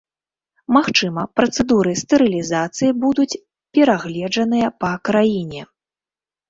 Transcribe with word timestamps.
Магчыма, 0.77 1.25
працэдуры 1.39 1.93
стэрылізацыі 2.03 2.91
будуць 3.05 3.39
перагледжаныя 3.77 4.67
па 4.85 4.91
краіне. 5.11 5.61